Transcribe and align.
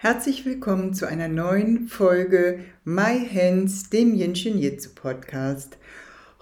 Herzlich 0.00 0.44
willkommen 0.44 0.94
zu 0.94 1.08
einer 1.08 1.26
neuen 1.26 1.88
Folge 1.88 2.60
My 2.84 3.28
Hands, 3.34 3.90
dem 3.90 4.14
Jinshin 4.14 4.56
Jitsu 4.56 4.90
Podcast. 4.94 5.76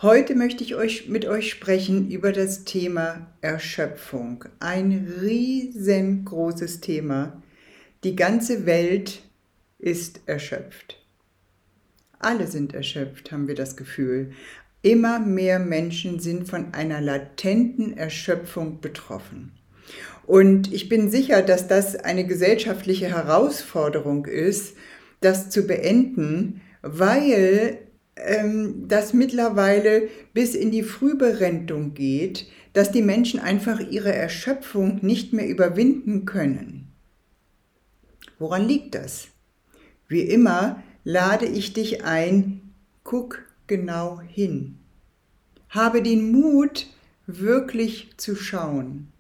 Heute 0.03 0.35
möchte 0.35 0.63
ich 0.63 0.75
euch 0.75 1.09
mit 1.09 1.25
euch 1.25 1.53
sprechen 1.53 2.11
über 2.11 2.33
das 2.33 2.65
Thema 2.65 3.29
Erschöpfung. 3.41 4.45
Ein 4.61 5.11
riesengroßes 5.23 6.83
Thema. 6.83 7.43
Die 8.05 8.15
ganze 8.15 8.67
Welt 8.67 9.23
ist 9.79 10.21
erschöpft. 10.27 11.03
Alle 12.19 12.49
sind 12.49 12.75
erschöpft, 12.75 13.33
haben 13.33 13.49
wir 13.49 13.55
das 13.55 13.75
Gefühl. 13.75 14.33
Immer 14.83 15.19
mehr 15.19 15.61
Menschen 15.61 16.21
sind 16.21 16.47
von 16.47 16.75
einer 16.75 17.01
latenten 17.01 17.97
Erschöpfung 17.97 18.83
betroffen. 18.83 19.53
Und 20.27 20.73
ich 20.73 20.89
bin 20.89 21.11
sicher, 21.11 21.43
dass 21.43 21.69
das 21.69 21.97
eine 21.97 22.27
gesellschaftliche 22.27 23.09
Herausforderung 23.09 24.27
ist, 24.27 24.77
das 25.21 25.51
zu 25.51 25.67
beenden, 25.67 26.61
weil 26.83 27.79
ähm, 28.17 28.89
das 28.89 29.13
mittlerweile 29.13 30.09
bis 30.35 30.55
in 30.55 30.71
die 30.71 30.83
Frühberentung 30.83 31.95
geht, 31.95 32.47
dass 32.73 32.91
die 32.91 33.03
Menschen 33.03 33.41
einfach 33.41 33.81
ihre 33.81 34.13
Erschöpfung 34.13 34.99
nicht 35.03 35.33
mehr 35.33 35.49
überwinden 35.49 36.25
können. 36.25 36.89
Woran 38.39 38.67
liegt 38.67 38.95
das? 38.95 39.29
Wie 40.09 40.23
immer 40.23 40.83
lade 41.05 41.47
ich 41.47 41.73
dich 41.73 42.05
ein, 42.05 42.73
guck 43.05 43.45
genau 43.67 44.21
hin. 44.21 44.79
Habe 45.69 46.03
den 46.03 46.33
Mut, 46.33 46.89
wirklich 47.27 48.11
zu 48.17 48.37
schauen. 48.37 49.13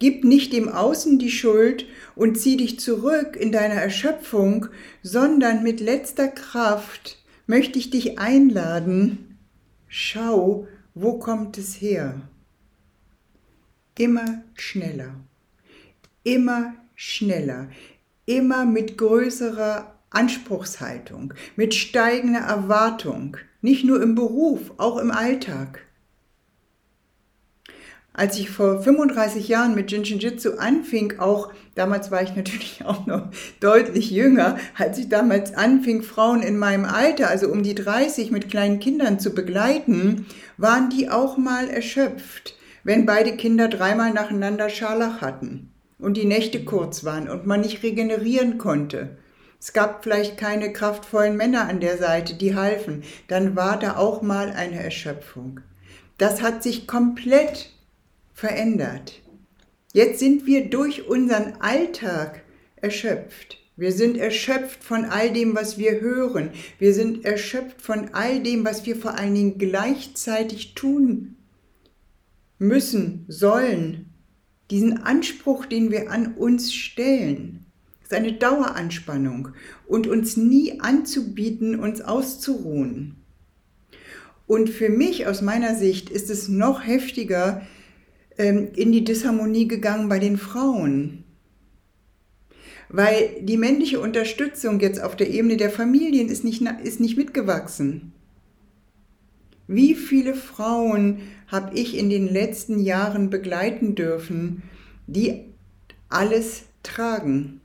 Gib 0.00 0.24
nicht 0.24 0.54
dem 0.54 0.68
Außen 0.68 1.18
die 1.18 1.30
Schuld 1.30 1.86
und 2.16 2.38
zieh 2.38 2.56
dich 2.56 2.80
zurück 2.80 3.36
in 3.36 3.52
deiner 3.52 3.74
Erschöpfung, 3.74 4.66
sondern 5.02 5.62
mit 5.62 5.78
letzter 5.80 6.26
Kraft 6.26 7.18
möchte 7.46 7.78
ich 7.78 7.90
dich 7.90 8.18
einladen, 8.18 9.38
schau, 9.88 10.66
wo 10.94 11.18
kommt 11.18 11.58
es 11.58 11.80
her? 11.80 12.22
Immer 13.98 14.42
schneller, 14.54 15.14
immer 16.24 16.74
schneller, 16.94 17.68
immer 18.24 18.64
mit 18.64 18.96
größerer 18.96 19.98
Anspruchshaltung, 20.08 21.34
mit 21.56 21.74
steigender 21.74 22.40
Erwartung, 22.40 23.36
nicht 23.60 23.84
nur 23.84 24.02
im 24.02 24.14
Beruf, 24.14 24.72
auch 24.78 24.96
im 24.96 25.10
Alltag. 25.10 25.84
Als 28.12 28.38
ich 28.38 28.50
vor 28.50 28.82
35 28.82 29.48
Jahren 29.48 29.74
mit 29.74 29.92
Jinshin 29.92 30.18
Jitsu 30.18 30.56
anfing, 30.58 31.20
auch 31.20 31.52
damals 31.74 32.10
war 32.10 32.22
ich 32.22 32.34
natürlich 32.36 32.84
auch 32.84 33.06
noch 33.06 33.28
deutlich 33.60 34.10
jünger, 34.10 34.58
als 34.76 34.98
ich 34.98 35.08
damals 35.08 35.54
anfing, 35.54 36.02
Frauen 36.02 36.42
in 36.42 36.58
meinem 36.58 36.84
Alter, 36.84 37.28
also 37.28 37.48
um 37.48 37.62
die 37.62 37.74
30 37.74 38.30
mit 38.30 38.50
kleinen 38.50 38.80
Kindern 38.80 39.20
zu 39.20 39.30
begleiten, 39.30 40.26
waren 40.56 40.90
die 40.90 41.08
auch 41.08 41.36
mal 41.36 41.68
erschöpft, 41.68 42.56
wenn 42.82 43.06
beide 43.06 43.36
Kinder 43.36 43.68
dreimal 43.68 44.12
nacheinander 44.12 44.68
Scharlach 44.68 45.20
hatten 45.20 45.70
und 45.98 46.16
die 46.16 46.24
Nächte 46.24 46.64
kurz 46.64 47.04
waren 47.04 47.28
und 47.28 47.46
man 47.46 47.60
nicht 47.60 47.82
regenerieren 47.82 48.58
konnte. 48.58 49.16
Es 49.60 49.74
gab 49.74 50.02
vielleicht 50.02 50.38
keine 50.38 50.72
kraftvollen 50.72 51.36
Männer 51.36 51.68
an 51.68 51.80
der 51.80 51.98
Seite, 51.98 52.34
die 52.34 52.54
halfen. 52.54 53.02
Dann 53.28 53.56
war 53.56 53.78
da 53.78 53.96
auch 53.96 54.22
mal 54.22 54.50
eine 54.50 54.82
Erschöpfung. 54.82 55.60
Das 56.16 56.40
hat 56.40 56.62
sich 56.62 56.86
komplett 56.86 57.70
verändert. 58.40 59.20
Jetzt 59.92 60.18
sind 60.18 60.46
wir 60.46 60.70
durch 60.70 61.06
unseren 61.06 61.60
Alltag 61.60 62.42
erschöpft. 62.76 63.58
Wir 63.76 63.92
sind 63.92 64.16
erschöpft 64.16 64.82
von 64.82 65.04
all 65.04 65.30
dem, 65.30 65.54
was 65.54 65.76
wir 65.76 66.00
hören. 66.00 66.48
Wir 66.78 66.94
sind 66.94 67.26
erschöpft 67.26 67.82
von 67.82 68.08
all 68.14 68.42
dem, 68.42 68.64
was 68.64 68.86
wir 68.86 68.96
vor 68.96 69.18
allen 69.18 69.34
Dingen 69.34 69.58
gleichzeitig 69.58 70.74
tun 70.74 71.36
müssen, 72.58 73.26
sollen. 73.28 74.06
Diesen 74.70 75.02
Anspruch, 75.02 75.66
den 75.66 75.90
wir 75.90 76.10
an 76.10 76.34
uns 76.34 76.72
stellen, 76.72 77.66
ist 78.02 78.14
eine 78.14 78.32
Daueranspannung 78.32 79.48
und 79.86 80.06
uns 80.06 80.38
nie 80.38 80.80
anzubieten, 80.80 81.78
uns 81.78 82.00
auszuruhen. 82.00 83.16
Und 84.46 84.70
für 84.70 84.88
mich 84.88 85.26
aus 85.26 85.42
meiner 85.42 85.74
Sicht 85.74 86.08
ist 86.08 86.30
es 86.30 86.48
noch 86.48 86.86
heftiger, 86.86 87.66
in 88.48 88.92
die 88.92 89.04
Disharmonie 89.04 89.68
gegangen 89.68 90.08
bei 90.08 90.18
den 90.18 90.36
Frauen. 90.36 91.24
Weil 92.88 93.40
die 93.42 93.56
männliche 93.56 94.00
Unterstützung 94.00 94.80
jetzt 94.80 95.00
auf 95.00 95.14
der 95.14 95.30
Ebene 95.30 95.56
der 95.56 95.70
Familien 95.70 96.28
ist 96.28 96.44
nicht, 96.44 96.62
ist 96.82 97.00
nicht 97.00 97.16
mitgewachsen. 97.16 98.12
Wie 99.68 99.94
viele 99.94 100.34
Frauen 100.34 101.20
habe 101.46 101.78
ich 101.78 101.96
in 101.96 102.10
den 102.10 102.26
letzten 102.26 102.80
Jahren 102.80 103.30
begleiten 103.30 103.94
dürfen, 103.94 104.64
die 105.06 105.44
alles 106.08 106.64
tragen, 106.82 107.60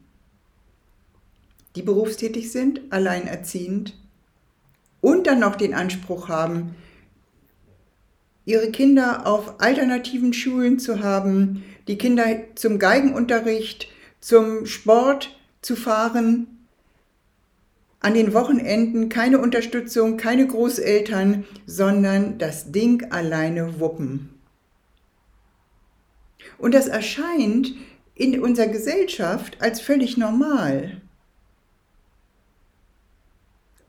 die 1.75 1.81
berufstätig 1.81 2.52
sind, 2.52 2.81
alleinerziehend 2.91 3.97
und 5.02 5.25
dann 5.25 5.40
noch 5.40 5.56
den 5.56 5.74
Anspruch 5.74 6.30
haben, 6.30 6.75
ihre 8.46 8.72
Kinder 8.72 9.26
auf 9.26 9.60
alternativen 9.60 10.34
Schulen 10.34 10.80
zu 10.80 11.02
haben, 11.02 11.64
die 11.88 11.98
Kinder 11.98 12.26
zum 12.56 12.80
Geigenunterricht, 12.80 13.88
zum 14.20 14.66
Sport 14.66 15.38
zu 15.62 15.76
fahren, 15.76 16.48
an 18.00 18.14
den 18.14 18.34
Wochenenden 18.34 19.10
keine 19.10 19.40
Unterstützung, 19.40 20.18
keine 20.18 20.46
Großeltern, 20.46 21.44
sondern 21.66 22.38
das 22.38 22.72
Ding 22.72 23.12
alleine 23.12 23.80
wuppen. 23.80 24.30
Und 26.60 26.74
das 26.76 26.88
erscheint 26.88 27.74
in 28.14 28.40
unserer 28.40 28.68
Gesellschaft 28.68 29.62
als 29.62 29.82
völlig 29.82 30.18
normal. 30.18 31.02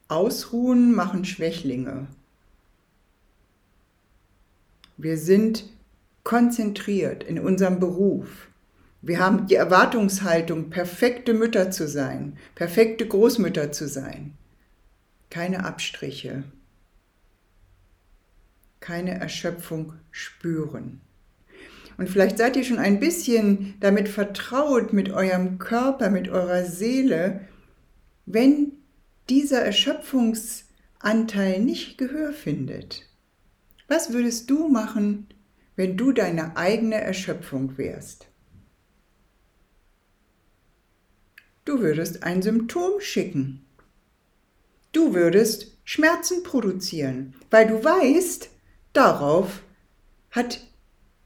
Ausruhen 0.08 0.94
machen 0.94 1.24
Schwächlinge. 1.24 2.06
Wir 4.96 5.18
sind 5.18 5.64
konzentriert 6.24 7.22
in 7.22 7.38
unserem 7.38 7.78
Beruf. 7.78 8.48
Wir 9.02 9.20
haben 9.20 9.46
die 9.46 9.54
Erwartungshaltung, 9.54 10.70
perfekte 10.70 11.34
Mütter 11.34 11.70
zu 11.70 11.86
sein, 11.86 12.38
perfekte 12.54 13.06
Großmütter 13.06 13.72
zu 13.72 13.88
sein. 13.88 14.32
Keine 15.30 15.64
Abstriche, 15.64 16.44
keine 18.80 19.20
Erschöpfung 19.20 19.92
spüren. 20.10 21.00
Und 21.98 22.08
vielleicht 22.08 22.38
seid 22.38 22.56
ihr 22.56 22.64
schon 22.64 22.78
ein 22.78 23.00
bisschen 23.00 23.74
damit 23.80 24.08
vertraut, 24.08 24.92
mit 24.92 25.10
eurem 25.10 25.58
Körper, 25.58 26.10
mit 26.10 26.28
eurer 26.28 26.64
Seele, 26.64 27.40
wenn 28.26 28.72
dieser 29.28 29.60
Erschöpfungsanteil 29.60 31.60
nicht 31.60 31.98
Gehör 31.98 32.32
findet. 32.32 33.05
Was 33.88 34.12
würdest 34.12 34.50
du 34.50 34.68
machen, 34.68 35.28
wenn 35.76 35.96
du 35.96 36.12
deine 36.12 36.56
eigene 36.56 37.00
Erschöpfung 37.00 37.78
wärst? 37.78 38.26
Du 41.64 41.80
würdest 41.80 42.22
ein 42.22 42.42
Symptom 42.42 43.00
schicken. 43.00 43.64
Du 44.92 45.14
würdest 45.14 45.76
Schmerzen 45.84 46.42
produzieren, 46.42 47.34
weil 47.50 47.66
du 47.66 47.82
weißt, 47.82 48.48
darauf 48.92 49.62
hat 50.30 50.66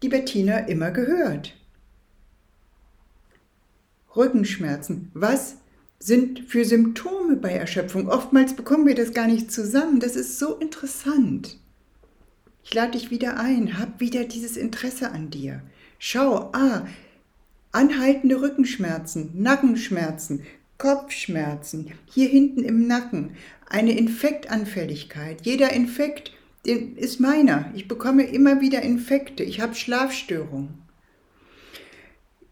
die 0.02 0.08
Bettina 0.08 0.58
immer 0.60 0.90
gehört. 0.90 1.54
Rückenschmerzen, 4.16 5.10
was 5.14 5.56
sind 5.98 6.40
für 6.48 6.64
Symptome 6.64 7.36
bei 7.36 7.52
Erschöpfung? 7.52 8.08
Oftmals 8.08 8.54
bekommen 8.54 8.86
wir 8.86 8.94
das 8.94 9.12
gar 9.12 9.26
nicht 9.26 9.52
zusammen. 9.52 10.00
Das 10.00 10.16
ist 10.16 10.38
so 10.38 10.56
interessant. 10.56 11.58
Ich 12.62 12.74
lade 12.74 12.92
dich 12.92 13.10
wieder 13.10 13.38
ein, 13.38 13.78
hab 13.78 14.00
wieder 14.00 14.24
dieses 14.24 14.56
Interesse 14.56 15.10
an 15.10 15.30
dir. 15.30 15.62
Schau, 15.98 16.50
ah, 16.52 16.86
anhaltende 17.72 18.40
Rückenschmerzen, 18.40 19.30
Nackenschmerzen, 19.34 20.44
Kopfschmerzen, 20.78 21.92
hier 22.06 22.28
hinten 22.28 22.64
im 22.64 22.86
Nacken, 22.86 23.36
eine 23.68 23.96
Infektanfälligkeit. 23.96 25.44
Jeder 25.44 25.72
Infekt 25.72 26.32
ist 26.64 27.20
meiner. 27.20 27.70
Ich 27.74 27.88
bekomme 27.88 28.24
immer 28.24 28.60
wieder 28.60 28.82
Infekte. 28.82 29.42
Ich 29.42 29.60
habe 29.60 29.74
Schlafstörungen. 29.74 30.82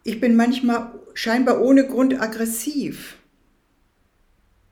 Ich 0.03 0.19
bin 0.19 0.35
manchmal 0.35 0.93
scheinbar 1.13 1.61
ohne 1.61 1.85
Grund 1.85 2.19
aggressiv. 2.19 3.17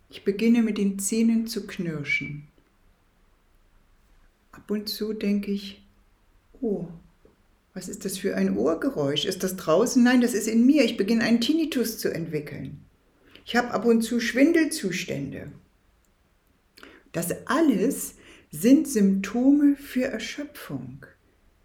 Ich 0.09 0.23
beginne 0.23 0.63
mit 0.63 0.77
den 0.77 0.99
Zähnen 0.99 1.47
zu 1.47 1.67
knirschen. 1.67 2.47
Ab 4.57 4.71
und 4.71 4.89
zu 4.89 5.13
denke 5.13 5.51
ich, 5.51 5.85
oh, 6.61 6.87
was 7.75 7.87
ist 7.87 8.05
das 8.05 8.17
für 8.17 8.35
ein 8.35 8.57
Ohrgeräusch? 8.57 9.25
Ist 9.25 9.43
das 9.43 9.55
draußen? 9.55 10.03
Nein, 10.03 10.19
das 10.19 10.33
ist 10.33 10.47
in 10.47 10.65
mir. 10.65 10.83
Ich 10.83 10.97
beginne 10.97 11.23
einen 11.23 11.41
Tinnitus 11.41 11.99
zu 11.99 12.11
entwickeln. 12.11 12.79
Ich 13.45 13.55
habe 13.55 13.69
ab 13.69 13.85
und 13.85 14.01
zu 14.01 14.19
Schwindelzustände. 14.19 15.51
Das 17.11 17.35
alles 17.45 18.15
sind 18.49 18.87
Symptome 18.87 19.75
für 19.75 20.05
Erschöpfung. 20.05 21.05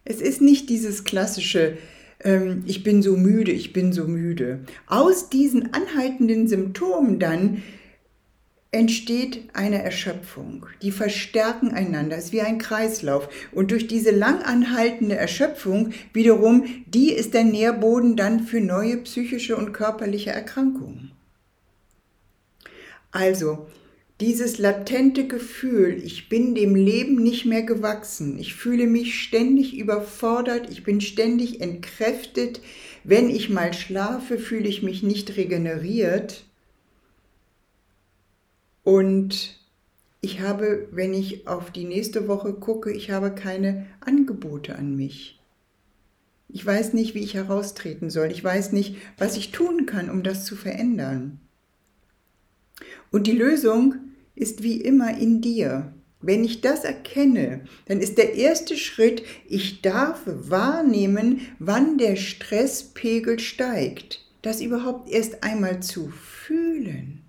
Es 0.04 0.20
ist 0.20 0.42
nicht 0.42 0.68
dieses 0.68 1.04
klassische, 1.04 1.78
ähm, 2.20 2.62
ich 2.66 2.84
bin 2.84 3.02
so 3.02 3.16
müde, 3.16 3.52
ich 3.52 3.72
bin 3.72 3.94
so 3.94 4.04
müde. 4.04 4.66
Aus 4.86 5.30
diesen 5.30 5.72
anhaltenden 5.72 6.46
Symptomen 6.46 7.18
dann 7.18 7.62
entsteht 8.72 9.50
eine 9.52 9.82
Erschöpfung. 9.82 10.64
Die 10.80 10.90
verstärken 10.90 11.72
einander. 11.72 12.16
Es 12.16 12.26
ist 12.26 12.32
wie 12.32 12.40
ein 12.40 12.56
Kreislauf. 12.58 13.28
Und 13.52 13.70
durch 13.70 13.86
diese 13.86 14.10
langanhaltende 14.10 15.14
Erschöpfung 15.14 15.92
wiederum, 16.14 16.64
die 16.86 17.12
ist 17.12 17.34
der 17.34 17.44
Nährboden 17.44 18.16
dann 18.16 18.40
für 18.40 18.60
neue 18.60 18.96
psychische 18.96 19.56
und 19.56 19.72
körperliche 19.72 20.30
Erkrankungen. 20.30 21.12
Also, 23.10 23.66
dieses 24.20 24.56
latente 24.56 25.26
Gefühl, 25.26 26.00
ich 26.02 26.30
bin 26.30 26.54
dem 26.54 26.74
Leben 26.74 27.16
nicht 27.16 27.44
mehr 27.44 27.62
gewachsen, 27.62 28.38
ich 28.38 28.54
fühle 28.54 28.86
mich 28.86 29.20
ständig 29.20 29.76
überfordert, 29.76 30.70
ich 30.70 30.82
bin 30.82 31.02
ständig 31.02 31.60
entkräftet, 31.60 32.62
wenn 33.04 33.28
ich 33.28 33.50
mal 33.50 33.74
schlafe, 33.74 34.38
fühle 34.38 34.68
ich 34.68 34.82
mich 34.82 35.02
nicht 35.02 35.36
regeneriert, 35.36 36.44
und 38.84 39.58
ich 40.20 40.40
habe, 40.40 40.88
wenn 40.92 41.14
ich 41.14 41.48
auf 41.48 41.70
die 41.72 41.84
nächste 41.84 42.28
Woche 42.28 42.52
gucke, 42.52 42.92
ich 42.92 43.10
habe 43.10 43.34
keine 43.34 43.86
Angebote 44.00 44.76
an 44.76 44.94
mich. 44.96 45.40
Ich 46.48 46.64
weiß 46.64 46.92
nicht, 46.92 47.14
wie 47.14 47.24
ich 47.24 47.34
heraustreten 47.34 48.10
soll. 48.10 48.30
Ich 48.30 48.42
weiß 48.42 48.72
nicht, 48.72 48.96
was 49.18 49.36
ich 49.36 49.50
tun 49.50 49.86
kann, 49.86 50.10
um 50.10 50.22
das 50.22 50.44
zu 50.44 50.54
verändern. 50.54 51.40
Und 53.10 53.26
die 53.26 53.32
Lösung 53.32 53.96
ist 54.34 54.62
wie 54.62 54.80
immer 54.80 55.16
in 55.16 55.40
dir. 55.40 55.92
Wenn 56.20 56.44
ich 56.44 56.60
das 56.60 56.84
erkenne, 56.84 57.64
dann 57.86 58.00
ist 58.00 58.16
der 58.16 58.34
erste 58.34 58.76
Schritt, 58.76 59.24
ich 59.48 59.82
darf 59.82 60.20
wahrnehmen, 60.24 61.40
wann 61.58 61.98
der 61.98 62.14
Stresspegel 62.14 63.40
steigt. 63.40 64.24
Das 64.40 64.60
überhaupt 64.60 65.10
erst 65.10 65.42
einmal 65.42 65.82
zu 65.82 66.10
fühlen 66.10 67.21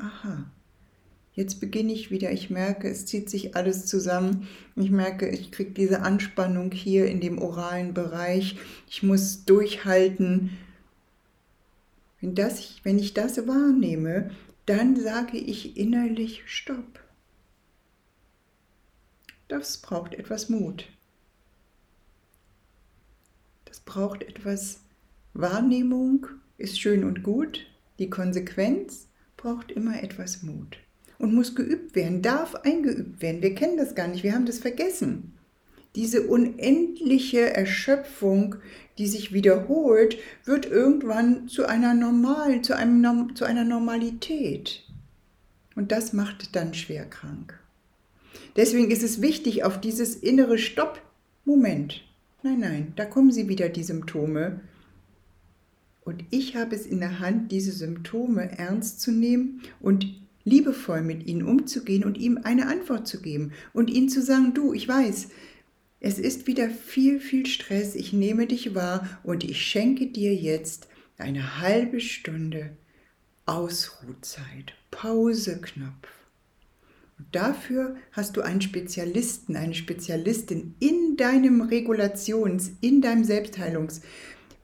aha, 0.00 0.50
jetzt 1.34 1.60
beginne 1.60 1.92
ich 1.92 2.10
wieder. 2.10 2.32
Ich 2.32 2.50
merke, 2.50 2.88
es 2.88 3.06
zieht 3.06 3.30
sich 3.30 3.56
alles 3.56 3.86
zusammen. 3.86 4.48
Ich 4.76 4.90
merke, 4.90 5.28
ich 5.28 5.52
kriege 5.52 5.70
diese 5.70 6.02
Anspannung 6.02 6.72
hier 6.72 7.06
in 7.06 7.20
dem 7.20 7.38
oralen 7.38 7.94
Bereich. 7.94 8.58
Ich 8.88 9.02
muss 9.02 9.44
durchhalten. 9.44 10.50
Wenn, 12.20 12.34
das, 12.34 12.80
wenn 12.82 12.98
ich 12.98 13.14
das 13.14 13.46
wahrnehme, 13.46 14.30
dann 14.66 14.96
sage 14.96 15.38
ich 15.38 15.76
innerlich 15.76 16.42
Stopp. 16.46 17.00
Das 19.48 19.78
braucht 19.78 20.14
etwas 20.14 20.50
Mut. 20.50 20.86
Das 23.64 23.80
braucht 23.80 24.22
etwas 24.22 24.80
Wahrnehmung, 25.32 26.26
ist 26.58 26.80
schön 26.80 27.04
und 27.04 27.22
gut. 27.22 27.66
Die 27.98 28.10
Konsequenz 28.10 29.07
braucht 29.38 29.72
immer 29.72 30.02
etwas 30.02 30.42
Mut 30.42 30.76
und 31.18 31.34
muss 31.34 31.54
geübt 31.54 31.96
werden, 31.96 32.20
darf 32.20 32.54
eingeübt 32.54 33.22
werden. 33.22 33.40
Wir 33.40 33.54
kennen 33.54 33.78
das 33.78 33.94
gar 33.94 34.08
nicht, 34.08 34.22
wir 34.22 34.34
haben 34.34 34.44
das 34.44 34.58
vergessen. 34.58 35.32
Diese 35.96 36.28
unendliche 36.28 37.54
Erschöpfung, 37.54 38.56
die 38.98 39.06
sich 39.06 39.32
wiederholt, 39.32 40.18
wird 40.44 40.66
irgendwann 40.66 41.48
zu 41.48 41.66
einer 41.66 41.94
normalen, 41.94 42.62
zu, 42.62 42.76
einem, 42.76 43.34
zu 43.34 43.46
einer 43.46 43.64
Normalität. 43.64 44.84
Und 45.74 45.92
das 45.92 46.12
macht 46.12 46.54
dann 46.54 46.74
schwer 46.74 47.06
krank. 47.06 47.58
Deswegen 48.56 48.90
ist 48.90 49.02
es 49.02 49.22
wichtig, 49.22 49.64
auf 49.64 49.80
dieses 49.80 50.16
innere 50.16 50.58
Stopp, 50.58 51.00
Moment, 51.44 52.02
nein, 52.42 52.60
nein, 52.60 52.92
da 52.96 53.04
kommen 53.04 53.30
sie 53.30 53.48
wieder, 53.48 53.68
die 53.68 53.84
Symptome, 53.84 54.60
und 56.08 56.24
ich 56.30 56.56
habe 56.56 56.74
es 56.74 56.86
in 56.86 57.00
der 57.00 57.18
Hand, 57.18 57.52
diese 57.52 57.70
Symptome 57.70 58.56
ernst 58.56 59.02
zu 59.02 59.12
nehmen 59.12 59.60
und 59.78 60.06
liebevoll 60.42 61.02
mit 61.02 61.26
ihnen 61.26 61.42
umzugehen 61.42 62.02
und 62.02 62.16
ihm 62.16 62.40
eine 62.44 62.66
Antwort 62.66 63.06
zu 63.06 63.20
geben 63.20 63.52
und 63.74 63.90
ihnen 63.90 64.08
zu 64.08 64.22
sagen, 64.22 64.54
du, 64.54 64.72
ich 64.72 64.88
weiß, 64.88 65.28
es 66.00 66.18
ist 66.18 66.46
wieder 66.46 66.70
viel, 66.70 67.20
viel 67.20 67.44
Stress, 67.44 67.94
ich 67.94 68.14
nehme 68.14 68.46
dich 68.46 68.74
wahr 68.74 69.20
und 69.22 69.44
ich 69.44 69.60
schenke 69.60 70.06
dir 70.06 70.34
jetzt 70.34 70.88
eine 71.18 71.60
halbe 71.60 72.00
Stunde 72.00 72.70
Ausruhzeit, 73.44 74.72
Pauseknopf. 74.90 76.08
Und 77.18 77.26
dafür 77.32 77.96
hast 78.12 78.38
du 78.38 78.40
einen 78.40 78.62
Spezialisten, 78.62 79.56
eine 79.56 79.74
Spezialistin 79.74 80.74
in 80.80 81.18
deinem 81.18 81.60
Regulations-, 81.60 82.70
in 82.80 83.02
deinem 83.02 83.24
Selbstheilungs- 83.24 84.00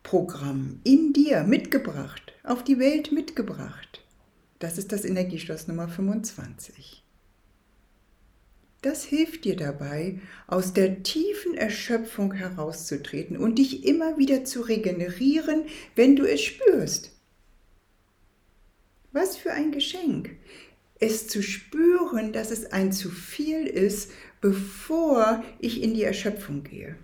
Programm 0.05 0.81
in 0.85 1.15
dir 1.15 1.43
mitgebracht, 1.45 2.35
auf 2.45 2.63
die 2.63 2.79
Welt 2.79 3.11
mitgebracht. 3.11 4.05
Das 4.59 4.79
ist 4.79 4.93
das 4.93 5.05
Energieschloss 5.05 5.67
Nummer 5.67 5.89
25. 5.89 7.03
Das 8.83 9.03
hilft 9.03 9.47
dir 9.47 9.57
dabei, 9.57 10.21
aus 10.47 10.75
der 10.75 11.03
tiefen 11.03 11.55
Erschöpfung 11.55 12.35
herauszutreten 12.35 13.39
und 13.39 13.59
dich 13.59 13.87
immer 13.87 14.19
wieder 14.19 14.45
zu 14.45 14.61
regenerieren, 14.61 15.65
wenn 15.97 16.17
du 16.17 16.25
es 16.25 16.43
spürst. 16.43 17.11
Was 19.11 19.39
für 19.39 19.53
ein 19.53 19.73
Geschenk, 19.73 20.37
es 21.01 21.29
zu 21.29 21.43
spüren, 21.43 22.35
dass 22.35 22.51
es 22.51 22.73
ein 22.73 22.93
zu 22.93 23.11
viel 23.11 23.67
ist, 23.67 24.11
bevor 24.43 25.43
ich 25.61 25.83
in 25.83 25.95
die 25.95 26.03
Erschöpfung 26.03 26.63
gehe. 26.63 26.97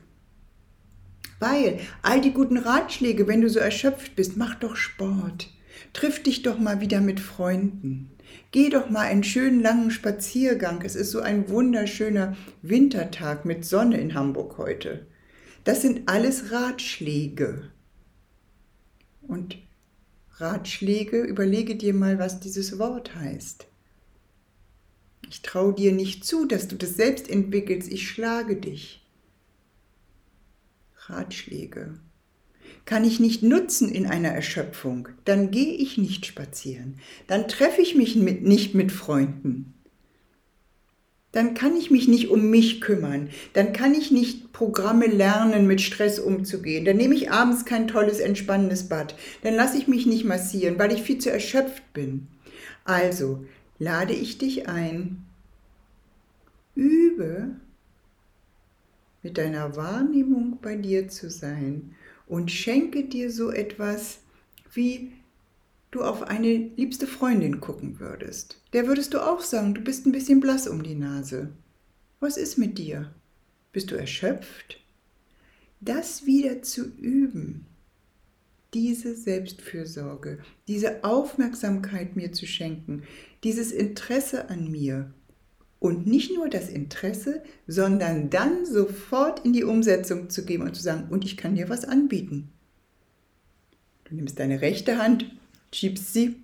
Weil 1.41 1.81
all 2.03 2.21
die 2.21 2.33
guten 2.33 2.59
Ratschläge, 2.59 3.27
wenn 3.27 3.41
du 3.41 3.49
so 3.49 3.59
erschöpft 3.59 4.15
bist, 4.15 4.37
mach 4.37 4.55
doch 4.55 4.77
Sport. 4.77 5.49
Triff 5.93 6.23
dich 6.23 6.43
doch 6.43 6.59
mal 6.59 6.81
wieder 6.81 7.01
mit 7.01 7.19
Freunden. 7.19 8.11
Geh 8.53 8.69
doch 8.69 8.91
mal 8.91 9.07
einen 9.07 9.25
schönen 9.25 9.61
langen 9.61 9.91
Spaziergang. 9.91 10.83
Es 10.83 10.95
ist 10.95 11.11
so 11.11 11.21
ein 11.21 11.49
wunderschöner 11.49 12.37
Wintertag 12.63 13.45
mit 13.45 13.65
Sonne 13.65 14.01
in 14.01 14.15
Hamburg 14.15 14.59
heute. 14.59 15.07
Das 15.65 15.83
sind 15.83 16.09
alles 16.09 16.53
Ratschläge. 16.53 17.71
Und 19.23 19.57
Ratschläge, 20.37 21.23
überlege 21.23 21.77
dir 21.77 21.95
mal, 21.95 22.19
was 22.19 22.41
dieses 22.41 22.79
Wort 22.79 23.15
heißt. 23.15 23.67
Ich 25.29 25.43
traue 25.43 25.75
dir 25.75 25.93
nicht 25.93 26.25
zu, 26.25 26.47
dass 26.47 26.69
du 26.69 26.77
das 26.77 26.95
selbst 26.95 27.31
entwickelst. 27.31 27.91
Ich 27.91 28.09
schlage 28.09 28.57
dich. 28.57 29.01
Ratschläge. 31.13 31.95
Kann 32.85 33.05
ich 33.05 33.21
nicht 33.21 33.43
nutzen 33.43 33.91
in 33.91 34.07
einer 34.07 34.31
Erschöpfung, 34.31 35.09
dann 35.25 35.51
gehe 35.51 35.75
ich 35.75 35.99
nicht 35.99 36.27
spazieren, 36.27 36.99
dann 37.27 37.47
treffe 37.47 37.81
ich 37.83 37.95
mich 37.95 38.17
mit, 38.17 38.43
nicht 38.43 38.75
mit 38.75 38.91
Freunden. 38.91 39.75
Dann 41.33 41.55
kann 41.55 41.77
ich 41.77 41.93
mich 41.93 42.09
nicht 42.09 42.29
um 42.29 42.51
mich 42.51 42.81
kümmern, 42.81 43.31
dann 43.53 43.73
kann 43.73 43.95
ich 43.95 44.11
nicht 44.11 44.53
Programme 44.53 45.07
lernen, 45.07 45.69
mit 45.69 45.81
Stress 45.81 46.19
umzugehen, 46.19 46.85
dann 46.85 46.97
nehme 46.97 47.15
ich 47.15 47.31
abends 47.31 47.65
kein 47.65 47.87
tolles, 47.87 48.19
entspannendes 48.19 48.89
Bad, 48.89 49.15
dann 49.43 49.55
lasse 49.55 49.79
ich 49.79 49.87
mich 49.87 50.07
nicht 50.07 50.25
massieren, 50.25 50.79
weil 50.79 50.93
ich 50.93 51.03
viel 51.03 51.19
zu 51.19 51.31
erschöpft 51.31 51.93
bin. 51.93 52.27
Also 52.85 53.45
lade 53.79 54.13
ich 54.13 54.39
dich 54.39 54.69
ein, 54.69 55.25
übe 56.75 57.57
mit 59.23 59.39
deiner 59.39 59.77
Wahrnehmung 59.77 60.59
bei 60.63 60.77
dir 60.77 61.09
zu 61.09 61.31
sein 61.31 61.95
und 62.27 62.51
schenke 62.51 63.05
dir 63.05 63.31
so 63.31 63.51
etwas, 63.51 64.21
wie 64.73 65.13
du 65.91 66.03
auf 66.03 66.23
eine 66.23 66.71
liebste 66.77 67.07
Freundin 67.07 67.61
gucken 67.61 67.99
würdest. 67.99 68.61
Der 68.73 68.87
würdest 68.87 69.15
du 69.15 69.19
auch 69.19 69.41
sagen, 69.41 69.75
du 69.75 69.81
bist 69.81 70.07
ein 70.07 70.13
bisschen 70.13 70.41
blass 70.41 70.69
um 70.69 70.83
die 70.83 70.95
Nase. 70.95 71.51
Was 72.21 72.37
ist 72.37 72.59
mit 72.59 72.79
dir? 72.79 73.13
Bist 73.73 73.91
du 73.91 73.97
erschöpft? 73.97 74.81
Das 75.81 76.27
wieder 76.27 76.63
zu 76.63 76.85
üben. 76.85 77.67
diese 78.75 79.17
Selbstfürsorge, 79.17 80.39
diese 80.69 81.03
Aufmerksamkeit 81.05 82.17
mir 82.17 82.33
zu 82.33 82.47
schenken, 82.47 83.03
dieses 83.43 83.73
Interesse 83.73 84.49
an 84.49 84.71
mir. 84.71 85.13
Und 85.81 86.07
nicht 86.07 86.33
nur 86.35 86.49
das 86.49 86.69
Interesse, 86.69 87.43
sondern 87.67 88.31
dann 88.31 88.67
sofort 88.67 89.45
in 89.45 89.53
die 89.53 89.65
Umsetzung 89.65 90.31
zu 90.31 90.45
gehen 90.45 90.63
und 90.63 90.77
zu 90.77 90.83
sagen, 90.83 91.09
und 91.11 91.25
ich 91.25 91.37
kann 91.37 91.57
dir 91.57 91.69
was 91.69 91.85
anbieten. 91.85 92.53
Du 94.05 94.15
nimmst 94.15 94.39
deine 94.39 94.61
rechte 94.61 94.99
Hand, 94.99 95.25
schiebst 95.73 96.13
sie 96.13 96.37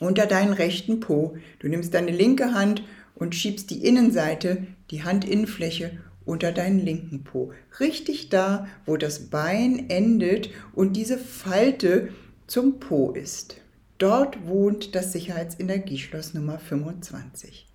unter 0.00 0.26
deinen 0.26 0.52
rechten 0.52 1.00
Po. 1.00 1.36
Du 1.60 1.68
nimmst 1.68 1.94
deine 1.94 2.10
linke 2.10 2.52
Hand 2.52 2.82
und 3.14 3.34
schiebst 3.34 3.70
die 3.70 3.86
Innenseite, 3.86 4.66
die 4.90 5.02
Handinnenfläche 5.02 5.92
unter 6.24 6.52
deinen 6.52 6.78
linken 6.78 7.24
Po. 7.24 7.52
Richtig 7.80 8.28
da, 8.28 8.68
wo 8.84 8.96
das 8.96 9.30
Bein 9.30 9.88
endet 9.88 10.50
und 10.74 10.94
diese 10.96 11.18
Falte 11.18 12.10
zum 12.46 12.80
Po 12.80 13.12
ist. 13.12 13.56
Dort 13.98 14.46
wohnt 14.46 14.94
das 14.94 15.12
Sicherheitsenergieschloss 15.12 16.34
Nummer 16.34 16.58
25. 16.58 17.66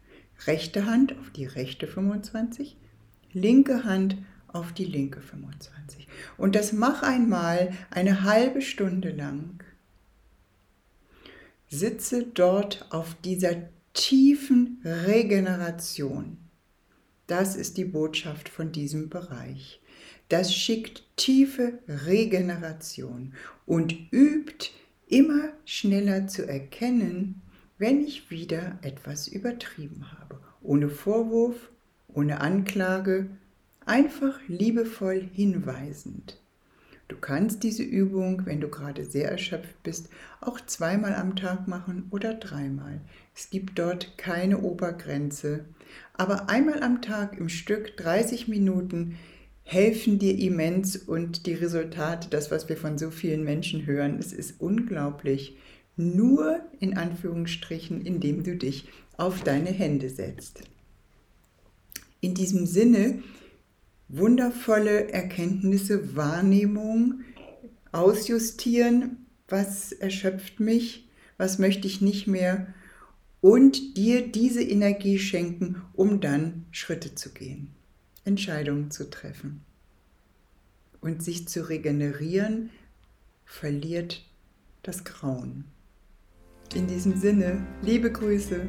Rechte 0.46 0.86
Hand 0.86 1.18
auf 1.20 1.32
die 1.32 1.46
rechte 1.46 1.88
25, 1.88 2.78
linke 3.34 3.84
Hand 3.84 4.18
auf 4.48 4.74
die 4.74 4.86
linke 4.86 5.22
25. 5.22 6.08
Und 6.38 6.56
das 6.56 6.74
mach 6.74 7.04
einmal 7.04 7.74
eine 7.90 8.24
halbe 8.24 8.62
Stunde 8.62 9.12
lang. 9.12 9.64
Sitze 11.70 12.24
dort 12.24 12.86
auf 12.92 13.16
dieser 13.24 13.56
tiefen 13.94 14.82
Regeneration. 14.86 16.38
Das 17.28 17.56
ist 17.58 17.78
die 17.78 17.86
Botschaft 17.86 18.48
von 18.48 18.72
diesem 18.72 19.10
Bereich. 19.10 19.82
Das 20.30 20.54
schickt 20.54 21.04
tiefe 21.18 21.80
Regeneration 21.88 23.34
und 23.66 23.96
übt 24.12 24.72
immer 25.08 25.50
schneller 25.66 26.28
zu 26.28 26.48
erkennen, 26.48 27.42
wenn 27.78 28.04
ich 28.04 28.32
wieder 28.32 28.80
etwas 28.82 29.28
übertrieben 29.28 30.12
habe. 30.20 30.40
Ohne 30.62 30.90
Vorwurf, 30.90 31.70
ohne 32.08 32.42
Anklage, 32.42 33.28
einfach 33.86 34.40
liebevoll 34.48 35.22
hinweisend. 35.34 36.40
Du 37.08 37.16
kannst 37.16 37.64
diese 37.64 37.84
Übung, 37.84 38.46
wenn 38.46 38.60
du 38.60 38.68
gerade 38.68 39.06
sehr 39.06 39.32
erschöpft 39.32 39.82
bist, 39.84 40.10
auch 40.42 40.60
zweimal 40.60 41.16
am 41.16 41.38
Tag 41.38 41.68
machen 41.68 42.08
oder 42.12 42.34
dreimal. 42.34 43.00
Es 43.34 43.50
gibt 43.50 43.80
dort 43.80 44.18
keine 44.18 44.60
Obergrenze. 44.60 45.66
Aber 46.14 46.50
einmal 46.50 46.84
am 46.84 47.02
Tag 47.02 47.38
im 47.38 47.48
Stück 47.48 47.96
30 47.96 48.50
Minuten 48.50 49.18
helfen 49.64 50.20
dir 50.20 50.38
immens 50.38 50.98
und 50.98 51.46
die 51.46 51.54
Resultate, 51.54 52.30
das, 52.30 52.52
was 52.52 52.68
wir 52.68 52.76
von 52.76 52.98
so 52.98 53.10
vielen 53.10 53.44
Menschen 53.44 53.86
hören, 53.86 54.18
es 54.20 54.34
ist 54.34 54.60
unglaublich. 54.60 55.58
Nur 55.98 56.62
in 56.80 56.96
Anführungsstrichen, 56.96 58.06
indem 58.06 58.44
du 58.44 58.56
dich 58.56 58.88
auf 59.18 59.44
deine 59.44 59.72
Hände 59.72 60.10
setzt. 60.10 60.62
In 62.22 62.36
diesem 62.36 62.66
Sinne 62.66 63.24
wundervolle 64.08 65.12
Erkenntnisse, 65.12 66.16
Wahrnehmung, 66.16 67.22
ausjustieren, 67.92 69.26
was 69.48 69.92
erschöpft 69.92 70.60
mich, 70.60 71.08
was 71.38 71.60
möchte 71.60 71.88
ich 71.88 72.02
nicht 72.02 72.28
mehr 72.28 72.74
und 73.42 73.98
dir 73.98 74.28
diese 74.28 74.62
Energie 74.62 75.20
schenken, 75.20 75.82
um 75.94 76.20
dann 76.20 76.66
Schritte 76.72 77.16
zu 77.16 77.30
gehen, 77.30 77.70
Entscheidungen 78.26 78.92
zu 78.92 79.10
treffen. 79.10 79.62
Und 81.00 81.24
sich 81.24 81.48
zu 81.48 81.70
regenerieren, 81.70 82.72
verliert 83.46 84.26
das 84.84 85.04
Grauen. 85.04 85.66
In 86.76 86.88
diesem 86.88 87.18
Sinne, 87.18 87.66
liebe 87.82 88.12
Grüße. 88.12 88.62